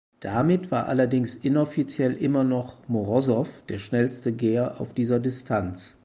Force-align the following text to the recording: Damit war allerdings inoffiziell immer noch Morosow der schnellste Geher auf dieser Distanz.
Damit 0.19 0.71
war 0.71 0.87
allerdings 0.87 1.35
inoffiziell 1.35 2.13
immer 2.13 2.43
noch 2.43 2.73
Morosow 2.87 3.47
der 3.69 3.77
schnellste 3.77 4.31
Geher 4.31 4.81
auf 4.81 4.95
dieser 4.95 5.19
Distanz. 5.19 5.93